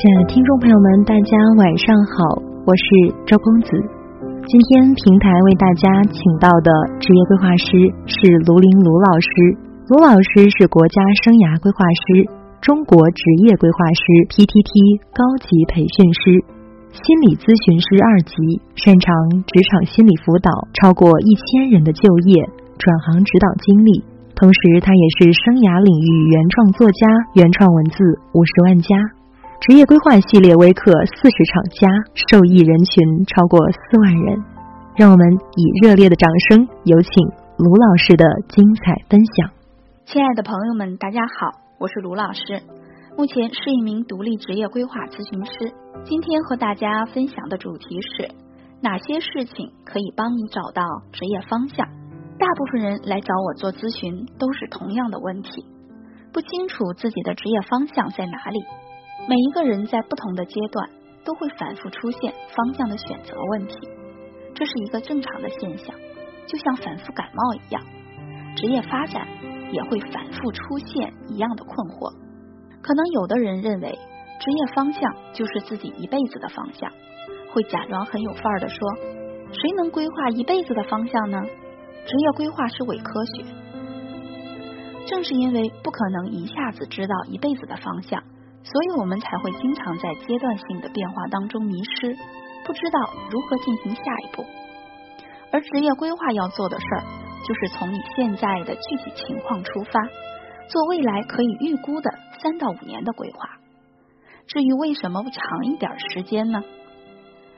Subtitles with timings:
[0.00, 2.88] 亲爱的听众朋友们，大家晚上好，我是
[3.28, 3.68] 周公子。
[4.48, 7.68] 今天平台为大家请到的职业规划师
[8.08, 8.16] 是
[8.48, 9.28] 卢林卢老师。
[9.92, 12.24] 卢老师是国家生涯规划师、
[12.64, 16.32] 中国职业规划师 PTT 高级培训师、
[16.96, 19.12] 心理咨询师二级，擅长
[19.44, 20.48] 职场心理辅导，
[20.80, 22.48] 超过一千人的就业
[22.80, 24.00] 转行指导经历。
[24.32, 27.04] 同时，他也是生涯领域原创作家，
[27.36, 28.00] 原创文字
[28.32, 28.96] 五十万加，
[29.60, 31.86] 职业规划系列微课四十场加，
[32.32, 34.42] 受益人群超过四万人。
[34.96, 37.12] 让我们以热烈的掌声，有请
[37.58, 39.50] 卢老师的精彩分享。
[40.06, 42.62] 亲爱的朋友们，大家好，我是卢老师，
[43.18, 45.74] 目前是一名独立职业规划咨询师。
[46.04, 48.32] 今天和大家分享的主题是
[48.80, 51.86] 哪些事情可以帮你找到职业方向？
[52.38, 55.66] 大部分人来找我做咨询都是同样的问题，
[56.32, 58.58] 不清楚自己的职业方向在哪里。
[59.30, 60.90] 每一个人在不同的阶段
[61.24, 63.76] 都会反复出现方向的选择问题，
[64.56, 65.94] 这是一个正常的现象，
[66.48, 67.80] 就像反复感冒一样，
[68.56, 69.28] 职业发展
[69.70, 72.12] 也会反复出现一样的困惑。
[72.82, 73.96] 可能有的人认为
[74.40, 75.00] 职业方向
[75.32, 76.90] 就是自己一辈子的方向，
[77.52, 78.76] 会假装很有范儿的说
[79.54, 81.40] ：“谁能规划一辈子的方向呢？”
[82.04, 83.44] 职业规划是伪科学，
[85.06, 88.20] 正是因为不可能一下子知道一辈子的方向，
[88.62, 92.16] 所以我们才会经常在阶段性的变化当中迷失，
[92.64, 92.98] 不知道
[93.30, 94.44] 如何进行下一步。
[95.52, 97.02] 而职业规划要做的事儿，
[97.46, 100.00] 就是从你现在的具体情况出发，
[100.68, 102.10] 做未来可以预估的
[102.42, 103.38] 三到五年的规划。
[104.46, 106.62] 至于为什么不长一点时间呢？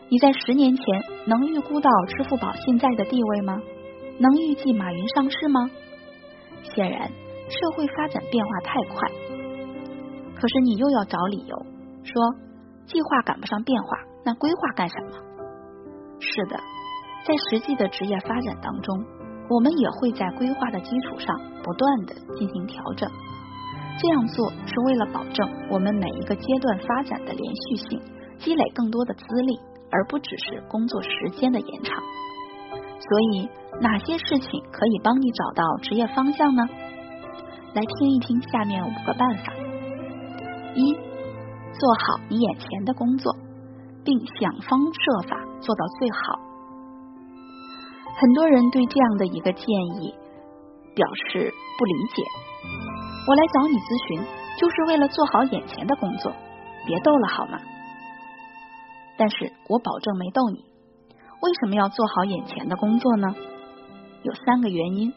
[0.08, 0.84] 你在十年前
[1.26, 3.60] 能预估到支付宝现在的地位吗？
[4.18, 5.70] 能预计马云上市吗？
[6.74, 9.21] 显然，社会发展变化太快。
[10.42, 11.56] 可是你又要找理由
[12.02, 12.34] 说
[12.84, 15.10] 计划赶不上变化，那规划干什么？
[16.18, 16.56] 是的，
[17.22, 19.04] 在实际的职业发展当中，
[19.48, 23.08] 我们也会在规划的基础上不断的进行调整。
[24.00, 28.02] 这样做是为了保证我们每一个阶段发展的连续性，
[28.38, 29.56] 积累更多的资历，
[29.92, 32.02] 而不只是工作时间的延长。
[32.98, 33.48] 所以。
[33.80, 36.62] 哪些事情可以帮你找到职业方向呢？
[37.72, 39.54] 来听一听下面五个办法：
[40.74, 43.34] 一、做好你眼前的工作，
[44.04, 46.40] 并想方设法做到最好。
[48.14, 49.66] 很多人对这样的一个建
[50.00, 50.14] 议
[50.94, 52.22] 表示不理解。
[53.26, 54.22] 我来找你咨询，
[54.58, 56.32] 就是为了做好眼前的工作，
[56.86, 57.58] 别逗了好吗？
[59.16, 60.64] 但是我保证没逗你。
[61.42, 63.34] 为什么要做好眼前的工作呢？
[64.22, 65.12] 有三个原因，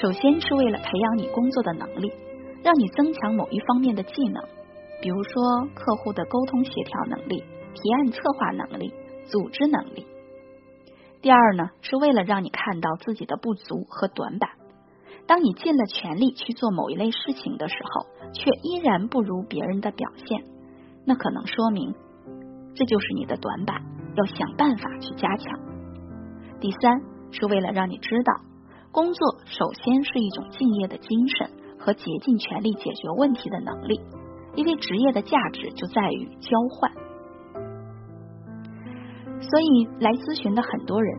[0.00, 2.12] 首先是为了培养你工作的能力，
[2.62, 4.42] 让你增强某一方面的技能，
[5.00, 7.42] 比如说客户的沟通协调能力、
[7.74, 8.92] 提案策划能力、
[9.26, 10.06] 组织能力。
[11.20, 14.50] 第二呢，是为了让你看到自己的不足和短板。
[15.26, 20.44] 当你尽了全力去做某一类事情的时候，却依然不如别人的表现，
[21.04, 21.94] 那可能说明
[22.74, 23.82] 这就是你的短板，
[24.16, 25.58] 要想办法去加强。
[26.60, 27.18] 第三。
[27.30, 28.32] 是为了让你知道，
[28.90, 34.00] 工作首先是一种敬业的精神和竭尽全力解决问题的能力，
[34.54, 36.92] 因为职业的价值就在于交换。
[39.40, 41.18] 所以来咨询的很多人，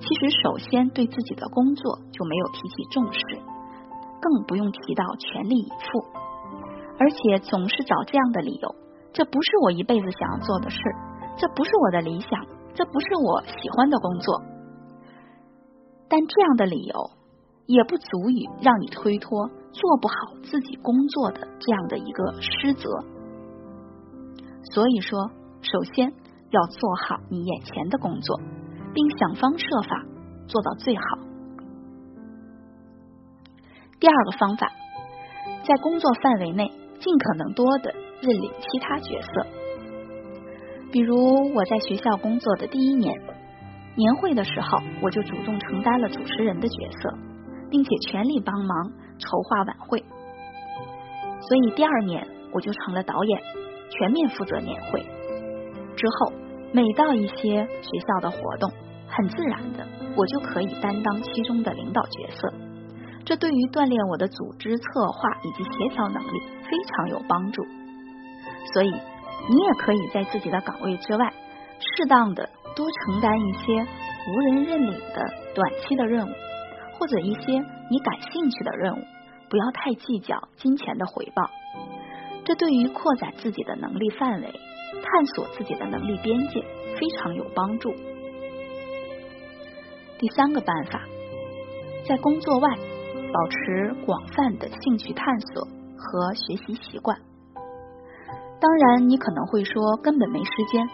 [0.00, 3.20] 其实首先对自己的工作就没有提起重视，
[4.20, 6.04] 更不用提到全力以赴，
[6.98, 8.74] 而且总是找这样的理由：
[9.12, 10.78] 这不是我一辈子想要做的事，
[11.36, 12.30] 这不是我的理想，
[12.74, 14.42] 这不是我喜欢的工作。
[16.08, 17.10] 但这样的理由
[17.72, 22.90] 也不足以让你推脱做不好自己工作的这样的一个失责。
[24.74, 25.30] 所以说，
[25.62, 26.12] 首先
[26.50, 28.40] 要做好你眼前的工作，
[28.92, 30.04] 并想方设法
[30.48, 31.02] 做到最好。
[34.00, 34.72] 第二个方法，
[35.62, 39.46] 在工作范围内尽可能多的认领其他角色，
[40.90, 43.14] 比如我在学校工作的第一年。
[43.96, 47.18] 年会的时候，我就主动承担了主持人的角色，
[47.70, 50.04] 并且全力帮忙筹划晚会。
[51.40, 53.40] 所以第二年我就成了导演，
[53.90, 55.00] 全面负责年会。
[55.96, 56.32] 之后
[56.72, 58.70] 每到一些学校的活动，
[59.08, 59.86] 很自然的
[60.16, 62.52] 我就可以担当其中的领导角色。
[63.24, 67.62] 这对于锻炼我的组织策划以及协调能力非常有帮助。
[68.74, 71.32] 所以你也可以在自己的岗位之外，
[71.78, 72.48] 适当的。
[72.76, 75.24] 多承担一些无人认领的
[75.56, 76.30] 短期的任务，
[77.00, 77.52] 或者一些
[77.90, 79.02] 你感兴趣的任务，
[79.48, 81.50] 不要太计较金钱的回报。
[82.44, 84.52] 这对于扩展自己的能力范围、
[85.02, 86.60] 探索自己的能力边界
[86.98, 87.94] 非常有帮助。
[90.18, 91.00] 第三个办法，
[92.06, 92.68] 在工作外
[93.32, 97.16] 保持广泛的兴趣探索和学习习惯。
[98.60, 100.86] 当然，你可能会说根本没时间。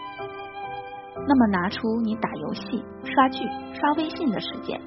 [1.27, 3.39] 那么，拿出你打游戏、刷剧、
[3.73, 4.79] 刷微信的时间，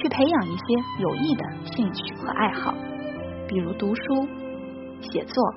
[0.00, 0.62] 去培养一些
[1.00, 2.72] 有益的兴趣和爱好，
[3.48, 4.02] 比如读书、
[5.00, 5.54] 写作、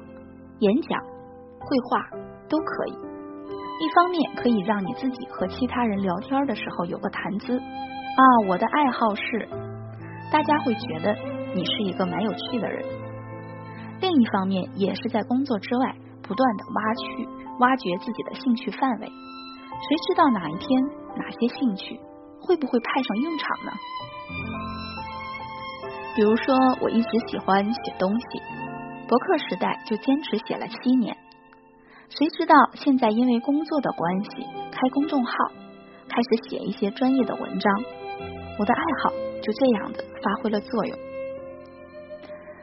[0.59, 0.99] 演讲、
[1.59, 2.09] 绘画
[2.49, 2.93] 都可以。
[2.93, 9.47] 一方面可以让你自己和其他人聊天的时候有个谈资啊，我的爱好是，
[10.31, 11.15] 大家会觉得
[11.53, 12.83] 你是一个蛮有趣的人。
[14.01, 17.29] 另一方面，也是在工作之外不断的挖去、
[17.59, 19.05] 挖掘自己的兴趣范围。
[19.05, 20.83] 谁知道哪一天
[21.15, 21.99] 哪些兴趣
[22.39, 23.71] 会不会派上用场呢？
[26.13, 28.25] 比如说，我一直喜欢写东西，
[29.07, 31.15] 博客时代就坚持写了七年。
[32.09, 35.33] 谁知道现在因为工作的关系，开公众号，
[36.09, 37.73] 开始写一些专业的文章，
[38.59, 39.11] 我的爱好
[39.41, 40.97] 就这样的发挥了作用。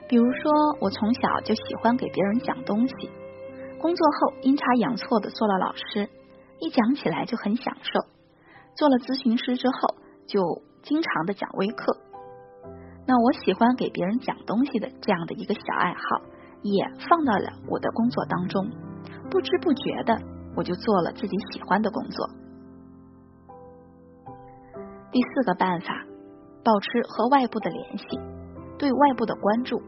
[0.08, 3.10] 比如说，我从小就喜欢给别人讲东西，
[3.80, 6.08] 工作后阴差阳错的做了老师。
[6.60, 8.00] 一讲起来就很享受，
[8.74, 9.94] 做了咨询师之后，
[10.26, 11.96] 就经常的讲微课。
[13.08, 16.20] 那我喜欢给别人讲东西的这样的一个小爱好，
[16.60, 18.68] 也放到了我的工作当中。
[19.30, 20.14] 不知不觉的，
[20.54, 22.28] 我就做了自己喜欢的工作。
[25.10, 26.04] 第四个办法，
[26.62, 28.04] 保持和外部的联系，
[28.78, 29.80] 对外部的关注。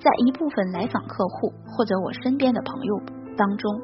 [0.00, 3.00] 在一部分来访客户或者我身边的朋友
[3.36, 3.80] 当中。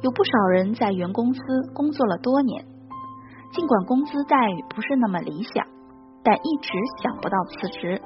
[0.00, 1.40] 有不少人在原公司
[1.72, 2.64] 工作了多年，
[3.52, 5.64] 尽管工资待遇不是那么理想，
[6.24, 6.70] 但一直
[7.02, 8.00] 想不到辞职。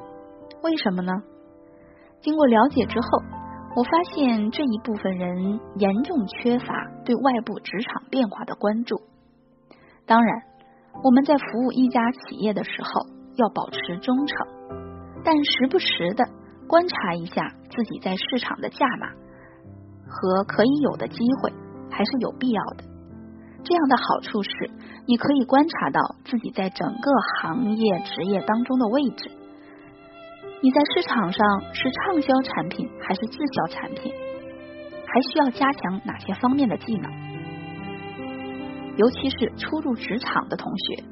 [0.62, 1.12] 为什么呢？
[2.20, 3.06] 经过了解之后，
[3.76, 6.66] 我发现这一部分人严重缺乏
[7.04, 9.00] 对外部职场变化的关注。
[10.06, 10.42] 当然，
[11.04, 14.46] 我们在服务一家企业的时候要保持忠诚，
[15.24, 16.24] 但时不时的
[16.66, 19.08] 观察一下自己在市场的价码
[20.08, 21.52] 和可以有的机会。
[21.88, 22.84] 还是有必要的。
[23.68, 24.70] 这样的好处是，
[25.08, 27.10] 你可以观察到自己在整个
[27.42, 29.28] 行业职业当中的位置。
[30.62, 34.14] 你在市场上是畅销产品还是滞销产品？
[35.08, 37.10] 还需要加强哪些方面的技能？
[38.96, 41.02] 尤其是初入职场的同学，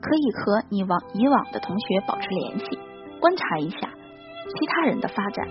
[0.00, 2.78] 可以和你往以往的同学保持联系，
[3.20, 5.46] 观察一下其他人的发展。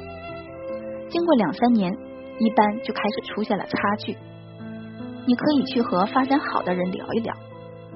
[1.10, 1.94] 经过两三年，
[2.40, 4.18] 一般就开始出现了差距。
[5.28, 7.36] 你可以去和发展好的人聊一聊，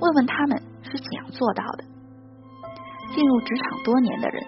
[0.01, 1.85] 问问他们是怎样做到的。
[3.15, 4.43] 进入职场多年的人，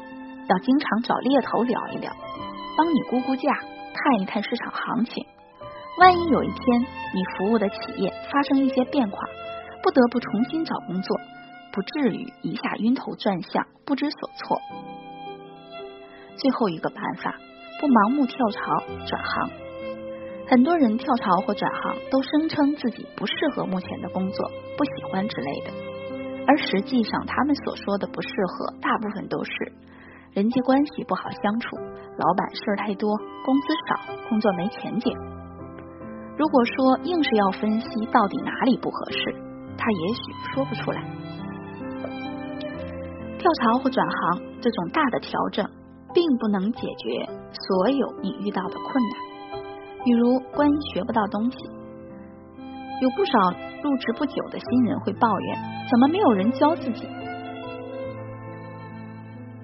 [0.50, 2.12] 要经常找猎头聊一聊，
[2.78, 3.54] 帮你估估价，
[3.94, 5.26] 看一看市场行情。
[5.98, 9.18] 万一有一天你服务的企业发生一些变化，
[9.82, 11.18] 不得不重新找工作，
[11.72, 14.60] 不至于一下晕头转向，不知所措。
[16.36, 17.36] 最后一个办法，
[17.80, 19.50] 不盲目跳槽转行。
[20.54, 25.74] 很多人跳槽或转行都声称自己不适合目前的工作，不喜欢之类的，
[26.46, 29.52] 而实际上他们所说的不适合，大部分都是
[30.32, 31.76] 人际关系不好相处，
[32.20, 35.12] 老板事儿太多，工资少，工作没前景。
[36.38, 39.34] 如果说硬是要分析到底哪里不合适，
[39.76, 40.22] 他也许
[40.54, 41.02] 说不出来。
[43.40, 45.68] 跳槽或转行这种大的调整，
[46.14, 49.33] 并不能解决所有你遇到的困难。
[50.04, 51.58] 比如，关于学不到东西，
[53.02, 53.32] 有不少
[53.82, 55.58] 入职不久的新人会抱怨，
[55.90, 57.08] 怎么没有人教自己？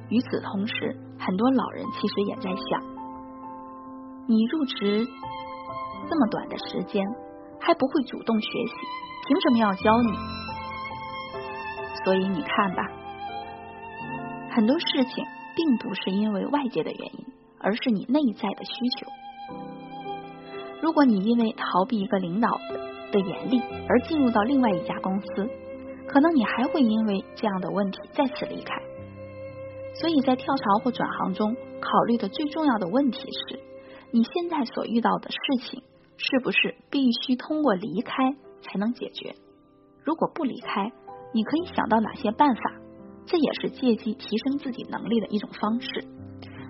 [0.10, 2.82] 与此同时，很多老人其实也在想，
[4.28, 5.06] 你入职
[6.10, 7.06] 这么短的时间，
[7.60, 8.74] 还不会主动学习，
[9.28, 10.18] 凭什么要教你？
[12.06, 12.84] 所以你看吧，
[14.56, 17.26] 很多事情并不是因为外界的原因，
[17.60, 19.06] 而是你内在的需求。
[20.82, 22.50] 如果你因为逃避一个领导
[23.12, 25.50] 的严厉而进入到另外一家公司，
[26.08, 28.76] 可能你还会因为这样的问题再次离开。
[29.96, 33.60] 所以在跳槽或转行中，考虑的最重要的问题是，
[34.12, 35.84] 你现在所遇到的事情
[36.18, 38.32] 是不是必须通过离开
[38.62, 39.36] 才能解决？
[40.04, 40.92] 如果不离开，
[41.34, 42.62] 你可以想到哪些办法？
[43.26, 45.90] 这也是借机提升自己能力的一种方式。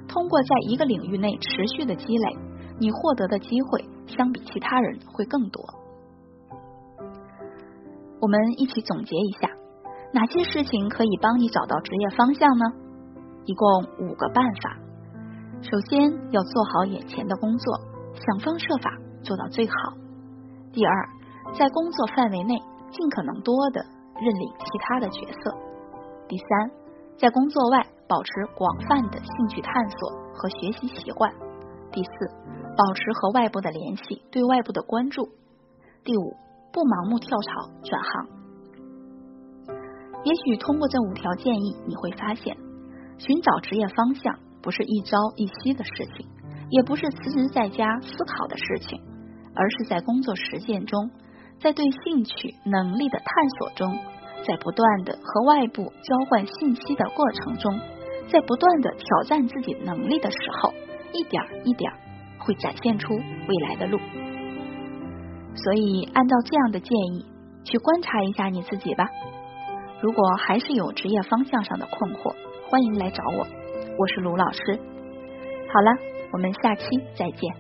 [0.08, 2.38] 通过在一个领域内持续的积累，
[2.80, 3.86] 你获得的机会。
[4.10, 5.64] 相比其他人会更多。
[8.22, 9.50] 我们一起总结一下，
[10.14, 12.66] 哪些事情可以帮你找到职业方向呢？
[13.46, 14.78] 一共五个办法。
[15.62, 17.80] 首先要做好眼前的工作，
[18.16, 19.74] 想方设法做到最好。
[20.72, 21.10] 第二，
[21.58, 22.56] 在工作范围内
[22.92, 23.82] 尽可能多的
[24.20, 25.56] 认领其他的角色。
[26.28, 26.72] 第三，
[27.18, 31.34] 在工作外保持广泛的兴趣探索和学习习惯。
[31.92, 32.12] 第四，
[32.80, 35.28] 保持和外部的联系，对外部的关注。
[36.06, 36.38] 第五，
[36.72, 38.40] 不盲目跳槽转行。
[40.24, 42.56] 也许通过这五条建议，你会发现，
[43.18, 46.26] 寻找职业方向不是一朝一夕的事情，
[46.70, 49.04] 也不是辞职在家思考的事情，
[49.54, 51.12] 而是在工作实践中，
[51.60, 54.00] 在对兴趣能力的探索中，
[54.48, 57.78] 在不断的和外部交换信息的过程中，
[58.32, 60.72] 在不断的挑战自己能力的时候，
[61.12, 61.92] 一点一点
[62.40, 64.00] 会展现出未来的路。
[65.56, 67.26] 所以，按照这样的建议
[67.64, 69.06] 去观察一下你自己吧。
[70.02, 72.34] 如果还是有职业方向上的困惑，
[72.70, 73.46] 欢迎来找我，
[73.98, 74.80] 我是卢老师。
[75.74, 75.92] 好了，
[76.32, 76.86] 我们下期
[77.18, 77.52] 再见。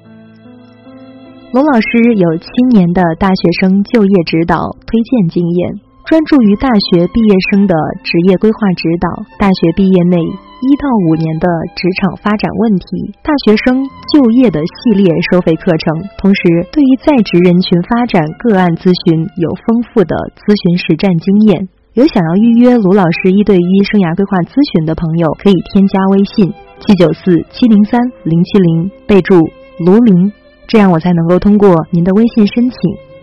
[1.51, 4.55] 卢老师有七年的大学生就业指导
[4.85, 10.17] 推荐经验，专注于大学毕业生的职业规划指导，大学毕业内
[10.59, 21.69] 一到五年的职场发展问题，大学生就业的系列收费课程，同时对于在职人群发展个案咨询有丰富的咨询实战经验。
[21.95, 26.51] 有想要预约卢老师一对一生涯规划咨询的朋友，可以添加微信
[26.83, 27.95] 七九四七零三
[28.27, 29.39] 零七零，备注
[29.79, 30.31] 卢林，
[30.67, 32.77] 这样我才能够通过您的微信申请。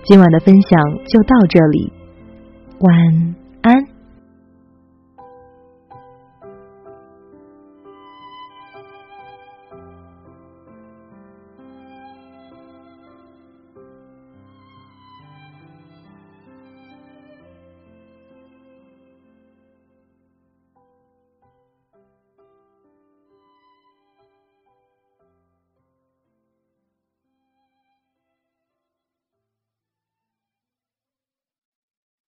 [0.09, 0.73] 今晚的分享
[1.05, 1.93] 就到这里，
[2.81, 3.46] 晚安。